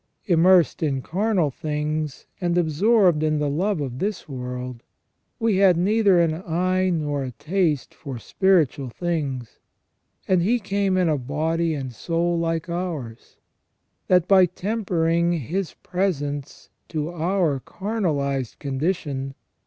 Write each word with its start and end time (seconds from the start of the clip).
Im 0.25 0.41
mersed 0.41 0.81
in 0.81 1.03
carnal 1.03 1.51
things, 1.51 2.25
and 2.41 2.57
absorbed 2.57 3.21
in 3.21 3.37
the 3.37 3.51
love 3.51 3.79
of 3.81 3.99
this 3.99 4.27
world, 4.27 4.81
we 5.39 5.57
had 5.57 5.77
neither 5.77 6.19
an 6.19 6.33
eye 6.33 6.89
nor 6.91 7.21
a 7.23 7.29
taste 7.33 7.93
for 7.93 8.17
spiritual 8.17 8.89
things; 8.89 9.59
and 10.27 10.41
He 10.41 10.57
came 10.57 10.97
in 10.97 11.07
a 11.07 11.19
body 11.19 11.75
and 11.75 11.93
soul 11.93 12.39
like 12.39 12.67
ours, 12.67 13.37
that 14.07 14.27
by 14.27 14.47
tempering 14.47 15.33
His 15.33 15.75
pre 15.83 16.11
sence 16.11 16.71
to 16.87 17.11
our 17.11 17.59
carnalized 17.59 18.57
condition. 18.57 19.35